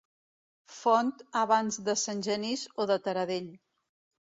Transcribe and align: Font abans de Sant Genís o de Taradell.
Font 0.77 1.11
abans 1.43 1.77
de 1.91 1.95
Sant 2.05 2.25
Genís 2.31 2.65
o 2.87 2.91
de 2.95 3.01
Taradell. 3.11 3.55